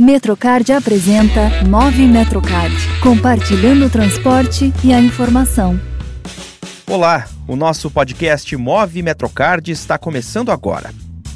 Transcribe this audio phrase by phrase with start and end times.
[0.00, 5.78] Metrocard apresenta Move Metrocard, compartilhando o transporte e a informação.
[6.86, 10.90] Olá, o nosso podcast Move Metrocard está começando agora.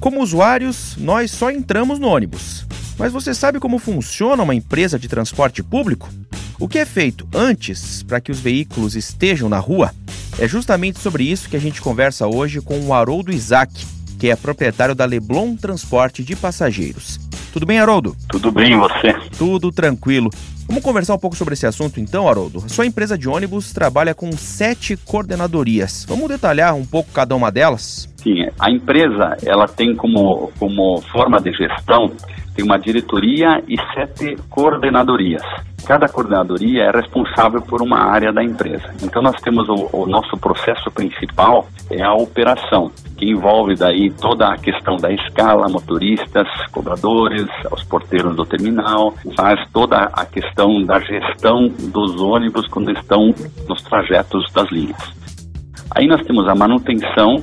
[0.00, 2.66] Como usuários, nós só entramos no ônibus.
[2.98, 6.10] Mas você sabe como funciona uma empresa de transporte público?
[6.58, 9.94] O que é feito antes para que os veículos estejam na rua?
[10.36, 13.86] É justamente sobre isso que a gente conversa hoje com o Haroldo Isaac,
[14.18, 17.27] que é proprietário da Leblon Transporte de Passageiros.
[17.58, 18.14] Tudo bem, Haroldo?
[18.28, 19.12] Tudo bem, e você?
[19.36, 20.30] Tudo tranquilo.
[20.68, 22.62] Vamos conversar um pouco sobre esse assunto então, Haroldo.
[22.64, 26.06] A sua empresa de ônibus trabalha com sete coordenadorias.
[26.08, 28.08] Vamos detalhar um pouco cada uma delas?
[28.22, 32.12] Sim, a empresa ela tem como, como forma de gestão
[32.54, 35.42] tem uma diretoria e sete coordenadorias.
[35.84, 38.92] Cada coordenadoria é responsável por uma área da empresa.
[39.02, 44.46] Então nós temos o, o nosso processo principal é a operação, que envolve daí toda
[44.46, 51.00] a questão da escala, motoristas, cobradores, os porteiros do terminal, faz toda a questão da
[51.00, 53.34] gestão dos ônibus quando estão
[53.68, 55.18] nos trajetos das linhas.
[55.96, 57.36] Aí nós temos a manutenção,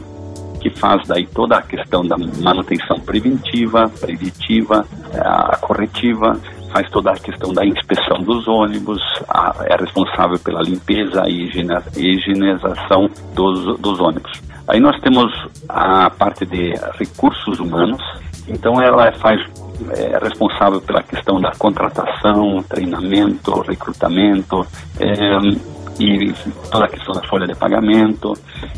[0.62, 6.40] que faz daí toda a questão da manutenção preventiva, preditiva, eh, a corretiva,
[6.72, 11.50] faz toda a questão da inspeção dos ônibus, a, é responsável pela limpeza e
[11.98, 14.55] higienização dos, dos ônibus.
[14.68, 15.32] Aí nós temos
[15.70, 18.02] a parte de recursos humanos,
[18.48, 19.40] então ela faz
[19.92, 24.66] é responsável pela questão da contratação, treinamento, recrutamento,
[25.00, 26.34] é, e
[26.72, 28.34] toda a questão da folha de pagamento.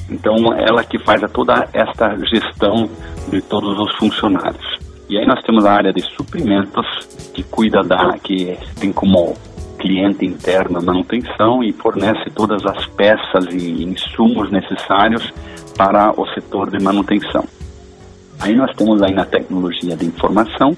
[0.10, 2.90] Então, ela que faz toda esta gestão
[3.30, 4.78] de todos os funcionários.
[5.10, 6.86] E aí nós temos a área de suprimentos,
[7.34, 9.36] que cuida da, que tem como
[9.88, 15.34] cliente interno a manutenção e fornece todas as peças e insumos necessários
[15.78, 17.46] para o setor de manutenção.
[18.40, 20.76] Aí nós temos aí na tecnologia de informação,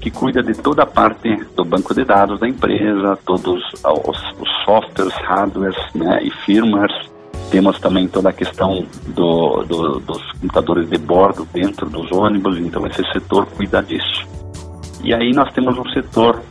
[0.00, 4.64] que cuida de toda a parte do banco de dados da empresa, todos os, os
[4.64, 7.10] softwares, hardwares né, e firmwares.
[7.50, 12.86] Temos também toda a questão do, do, dos computadores de bordo dentro dos ônibus, então
[12.86, 14.26] esse setor cuida disso.
[15.02, 16.42] E aí nós temos um setor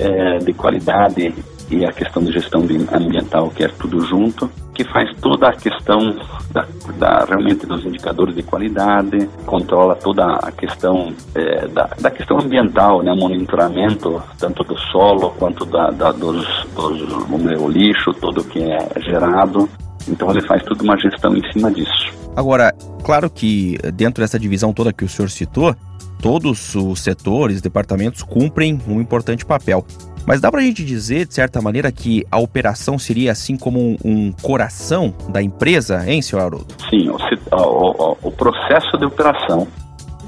[0.00, 1.34] é, de qualidade
[1.70, 2.62] e a questão de gestão
[2.92, 6.16] ambiental, que é tudo junto, que faz toda a questão
[6.50, 6.66] da,
[6.98, 13.02] da realmente dos indicadores de qualidade, controla toda a questão é, da, da, questão ambiental,
[13.02, 19.68] né, monitoramento tanto do solo quanto da, da dos, dos lixo, todo que é gerado.
[20.08, 22.10] Então ele faz toda uma gestão em cima disso.
[22.34, 22.72] Agora,
[23.04, 25.76] claro que dentro dessa divisão toda que o senhor citou,
[26.20, 29.84] todos os setores, departamentos cumprem um importante papel.
[30.26, 33.80] Mas dá para a gente dizer, de certa maneira, que a operação seria assim como
[33.80, 36.74] um, um coração da empresa, hein, senhor Haroldo?
[36.88, 37.16] Sim, o,
[37.52, 39.66] o, o, processo de operação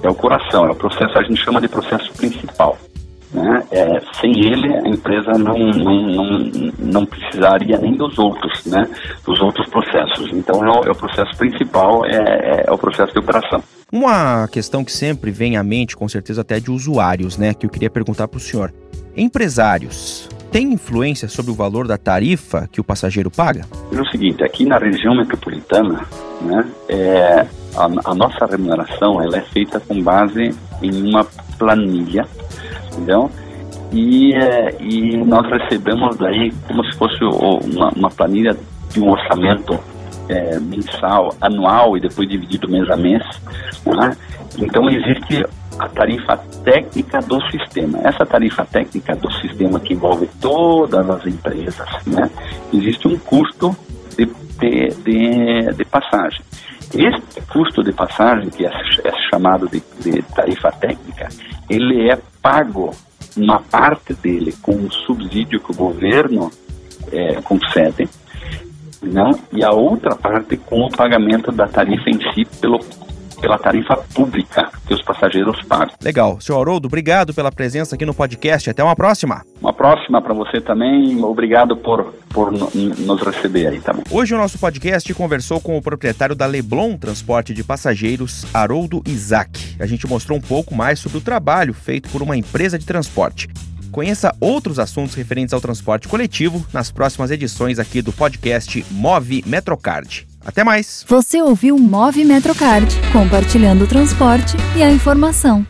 [0.03, 2.79] é o coração, é o processo, a gente chama de processo principal.
[3.33, 3.63] Né?
[3.71, 8.87] É, sem ele, a empresa não, não, não, não precisaria nem dos outros, né?
[9.25, 10.31] dos outros processos.
[10.33, 13.63] Então, é o, é o processo principal, é, é, é o processo de operação.
[13.91, 17.71] Uma questão que sempre vem à mente, com certeza até de usuários, né, que eu
[17.71, 18.73] queria perguntar para o senhor.
[19.15, 23.67] Empresários têm influência sobre o valor da tarifa que o passageiro paga?
[23.91, 26.07] É o seguinte, aqui na região metropolitana,
[26.41, 31.25] né, é, a, a, nossa remuneração ela é feita com base em uma
[31.59, 32.27] planilha,
[32.93, 33.31] entendeu?
[33.93, 38.57] E, é, e nós recebemos daí como se fosse uma, uma planilha
[38.91, 39.79] de um orçamento
[40.29, 43.23] é, mensal, anual e depois dividido mês a mês.
[43.85, 44.17] Né?
[44.59, 45.45] Então existe
[45.79, 47.99] a tarifa técnica do sistema.
[48.05, 52.31] Essa tarifa técnica do sistema que envolve todas as empresas, né,
[52.73, 53.75] existe um custo
[54.17, 54.27] de,
[54.59, 56.41] de, de, de passagem.
[56.95, 61.29] Este custo de passagem, que é, é chamado de, de, tarifa técnica,
[61.73, 62.95] ele é pago
[63.37, 66.51] uma parte dele com um subsídio que o governo
[67.11, 68.09] é, concede?
[69.03, 72.79] Né, e a outra parte com o pagamento da tarifa em si pelo
[73.43, 75.95] pela tarifa pública que os passageiros pagam.
[76.01, 76.41] Legal.
[76.41, 78.71] Senhor Haroldo, obrigado pela presença aqui no podcast.
[78.71, 79.43] Até uma próxima.
[79.61, 81.23] Uma próxima para você também.
[81.23, 84.05] Obrigado por, por nos receber aí também.
[84.11, 89.77] Hoje o nosso podcast conversou com o proprietário da Leblon Transporte de Passageiros, Haroldo Isaac.
[89.81, 93.49] A gente mostrou um pouco mais sobre o trabalho feito por uma empresa de transporte.
[93.91, 100.32] Conheça outros assuntos referentes ao transporte coletivo nas próximas edições aqui do podcast Move Metrocard.
[100.45, 101.05] Até mais!
[101.09, 105.67] Você ouviu Move Metrocard, compartilhando o transporte e a informação.